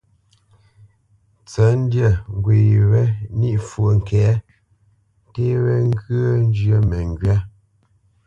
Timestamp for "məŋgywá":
6.89-7.35